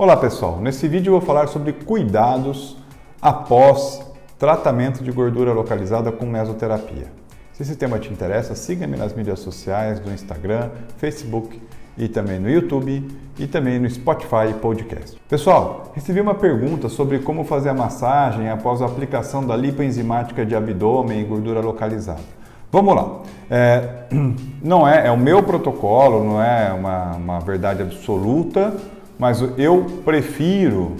[0.00, 2.76] Olá pessoal, nesse vídeo eu vou falar sobre cuidados
[3.20, 4.00] após
[4.38, 7.06] tratamento de gordura localizada com mesoterapia.
[7.52, 11.60] Se esse tema te interessa, siga-me nas mídias sociais do Instagram, Facebook
[11.96, 15.20] e também no YouTube e também no Spotify Podcast.
[15.28, 20.54] Pessoal, recebi uma pergunta sobre como fazer a massagem após a aplicação da lipoenzimática de
[20.54, 22.22] abdômen e gordura localizada.
[22.70, 23.16] Vamos lá.
[23.50, 24.04] É,
[24.62, 28.76] não é, é o meu protocolo, não é uma, uma verdade absoluta,
[29.18, 30.96] mas eu prefiro,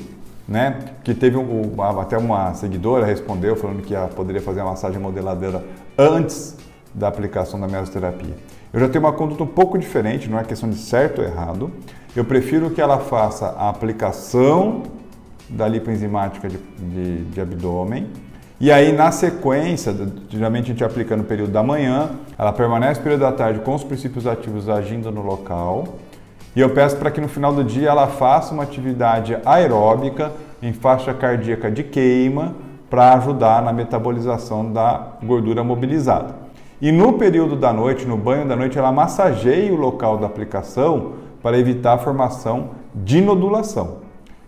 [0.47, 0.79] né?
[1.05, 5.65] Que teve um, até uma seguidora respondeu falando que poderia fazer a massagem modeladora
[5.97, 6.57] antes
[6.95, 8.35] da aplicação da mesoterapia.
[8.73, 11.71] Eu já tenho uma conduta um pouco diferente, não é questão de certo ou errado.
[12.17, 14.83] Eu prefiro que ela faça a aplicação
[15.49, 18.07] da lipoenzimática de, de, de abdômen
[18.61, 19.95] e aí, na sequência,
[20.29, 23.73] geralmente a gente aplica no período da manhã, ela permanece no período da tarde com
[23.73, 25.85] os princípios ativos agindo no local
[26.59, 30.73] e eu peço para que no final do dia ela faça uma atividade aeróbica em
[30.73, 32.53] faixa cardíaca de queima
[32.91, 36.35] para ajudar na metabolização da gordura mobilizada.
[36.81, 41.13] E no período da noite, no banho da noite, ela massageia o local da aplicação
[41.41, 43.99] para evitar a formação de nodulação.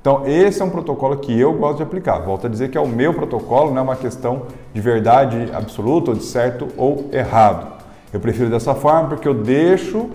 [0.00, 2.18] Então, esse é um protocolo que eu gosto de aplicar.
[2.22, 6.10] Volto a dizer que é o meu protocolo, não é uma questão de verdade absoluta
[6.10, 7.68] ou de certo ou errado.
[8.12, 10.10] Eu prefiro dessa forma porque eu deixo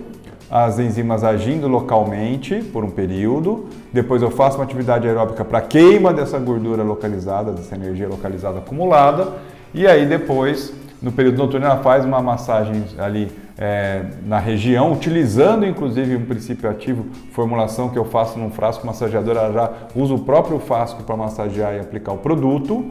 [0.50, 6.12] as enzimas agindo localmente por um período, depois eu faço uma atividade aeróbica para queima
[6.12, 9.34] dessa gordura localizada, dessa energia localizada acumulada,
[9.74, 15.66] e aí depois, no período noturno, ela faz uma massagem ali é, na região, utilizando
[15.66, 20.18] inclusive um princípio ativo, formulação que eu faço num frasco massageador, ela já usa o
[20.18, 22.90] próprio frasco para massagear e aplicar o produto,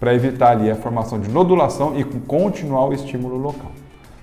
[0.00, 3.70] para evitar ali a formação de nodulação e continuar o estímulo local.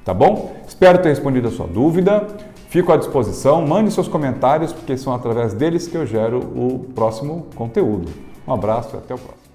[0.04, 0.56] Tá bom?
[0.68, 2.26] Espero ter respondido a sua dúvida.
[2.70, 7.48] Fico à disposição, mande seus comentários, porque são através deles que eu gero o próximo
[7.56, 8.12] conteúdo.
[8.46, 9.47] Um abraço e até o próximo.